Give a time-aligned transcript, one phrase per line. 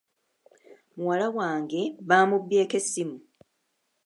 [0.95, 3.17] Muwala wange baamubbyeko essimu.